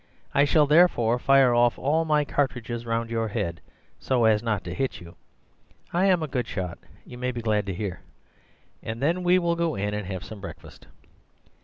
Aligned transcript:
I 0.33 0.45
shall 0.45 0.65
therefore 0.65 1.19
fire 1.19 1.53
off 1.53 1.77
all 1.77 2.05
my 2.05 2.25
cartridges 2.25 2.87
round 2.87 3.11
your 3.11 3.27
head 3.27 3.61
so 3.99 4.25
as 4.25 4.41
not 4.41 4.63
to 4.63 4.73
hit 4.73 4.99
you 4.99 5.15
(I 5.93 6.05
am 6.07 6.23
a 6.23 6.27
good 6.27 6.47
shot, 6.47 6.79
you 7.05 7.19
may 7.19 7.31
be 7.31 7.41
glad 7.43 7.67
to 7.67 7.73
hear), 7.75 8.01
and 8.81 8.99
then 8.99 9.21
we 9.21 9.37
will 9.37 9.55
go 9.55 9.75
in 9.75 9.93
and 9.93 10.07
have 10.07 10.23
some 10.25 10.41
breakfast. 10.41 10.87